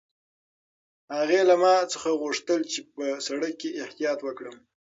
هغې 1.17 1.41
له 1.49 1.55
ما 1.63 1.75
نه 1.91 2.07
وغوښتل 2.13 2.61
چې 2.71 2.79
په 2.93 3.03
سړک 3.27 3.53
کې 3.61 3.77
احتیاط 3.83 4.19
وکړم. 4.23 4.55